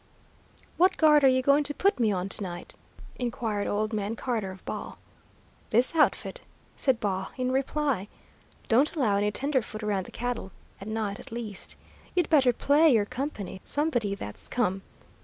[0.77, 2.73] "What guard are you going to put me on to night?"
[3.17, 4.95] inquired old man Carter of Baugh.
[5.69, 6.41] "This outfit,"
[6.75, 8.07] said Baugh, in reply,
[8.67, 10.51] "don't allow any tenderfoot around the cattle,
[10.81, 11.75] at night, at least.
[12.15, 14.81] You'd better play you're company; somebody that's come.